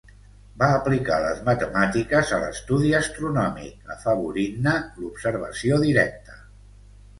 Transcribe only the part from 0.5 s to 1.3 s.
Va aplicar